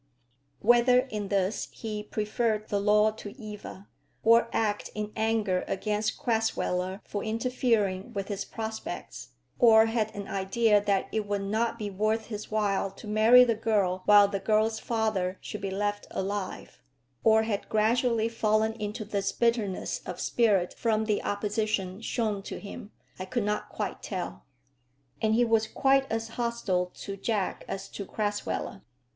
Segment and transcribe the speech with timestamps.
[0.61, 3.87] Whether in this he preferred the law to Eva,
[4.23, 10.81] or acted in anger against Crasweller for interfering with his prospects, or had an idea
[10.83, 14.79] that it would not be worth his while to marry the girl while the girl's
[14.79, 16.81] father should be left alive,
[17.23, 22.91] or had gradually fallen into this bitterness of spirit from the opposition shown to him,
[23.19, 24.45] I could not quite tell.
[25.21, 28.81] And he was quite as hostile to Jack as to Crasweller.